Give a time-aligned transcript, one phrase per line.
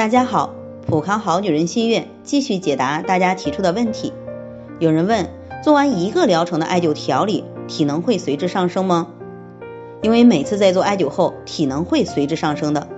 [0.00, 0.54] 大家好，
[0.86, 4.14] 普康好女人心愿继续解答大家提出的问题。
[4.78, 5.28] 有人问，
[5.62, 9.08] 做完一个疗程的艾灸调理，体能会随之上升吗？
[10.00, 12.88] 因为每次在做艾灸后，体能会随之上升的。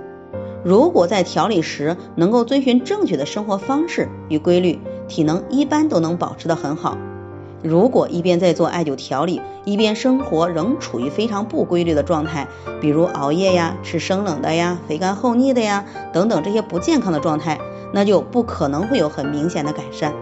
[0.62, 4.78] 如果在调理时能够遵循正确的生活方式与规律，
[5.09, 6.96] 体能一般都能保持得很好。
[7.62, 12.48] 如果一边在做艾灸调理，一边生活仍处于非常不规律的状态，
[12.80, 17.60] 比如熬夜呀、吃生冷的呀、肥甘厚腻的呀等等这些不健康的状态，
[17.92, 20.12] 那就不可能会有很明显的改善。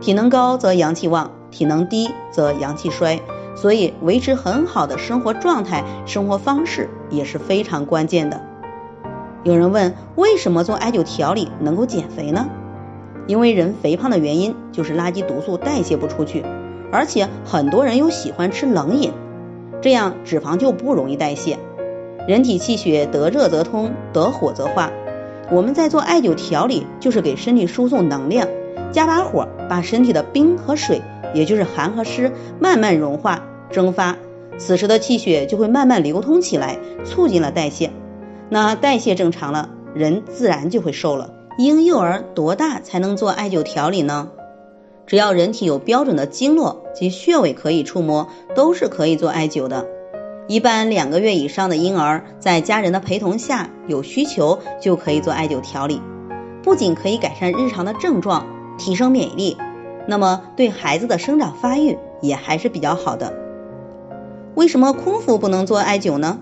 [0.00, 3.20] 体能高则阳气旺，体能低则阳气衰，
[3.54, 8.40] 所以维持很好的生活状态、生活方式也是非常关键的。
[9.44, 12.48] 有人问，为什么做艾灸调理能够减肥呢？
[13.28, 16.44] 因为人肥胖的原因就是垃圾毒素代谢不出去。
[16.94, 19.10] 而且很多人又喜欢吃冷饮，
[19.82, 21.58] 这样脂肪就不容易代谢。
[22.28, 24.92] 人体气血得热则通，得火则化。
[25.50, 28.46] 我们在做艾灸调理，就是给身体输送能量，
[28.92, 31.02] 加把火，把身体的冰和水，
[31.34, 34.14] 也就是寒和湿，慢慢融化蒸发。
[34.56, 37.90] 此时的气血就会慢慢流通起来，促进了代谢。
[38.48, 41.32] 那代谢正常了，人自然就会瘦了。
[41.58, 44.30] 婴幼儿多大才能做艾灸调理呢？
[45.06, 49.86] 只要人体有标准的经络及穴位可以触摸，都是可以做艾灸的。
[50.46, 56.00] 一般两个月以上的婴儿，在家人的陪同下，有需求就可以做艾灸调理。
[56.62, 58.46] 不仅可以改善日常的症状，
[58.78, 59.56] 提升免疫力，
[60.06, 63.34] 那么对孩子的生长发育也还是比较好的。
[64.54, 66.38] 为什么空腹不能做艾灸呢？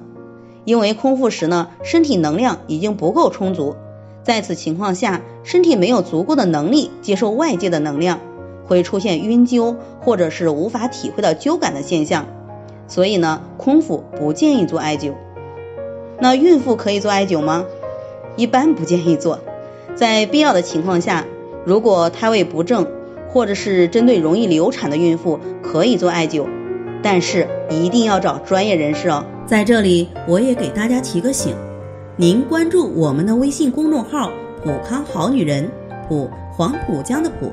[0.65, 3.75] 因为空腹时呢，身体能量已经不够充足，
[4.23, 8.21] 在此情况下，身体没有足够的能力接受外界的能量。
[8.67, 12.27] 会出现晕灸或者是无法体会到灸感的现象，
[12.89, 15.13] 所以呢，空腹不建议做艾灸。
[16.21, 17.65] 那孕妇可以做艾灸吗？
[18.37, 19.41] 一般不建议做，
[19.95, 21.27] 在必要的情况下，
[21.65, 22.87] 如果胎位不正，
[23.29, 26.47] 或者是针对容易流产的孕妇，可以做艾灸，
[27.03, 29.25] 但是一定要找专业人士哦。
[29.47, 31.55] 在这里，我也给大家提个醒，
[32.17, 34.31] 您关注我们的微信公众号
[34.63, 35.69] “普康好女人”，
[36.09, 37.53] 普黄浦江的普。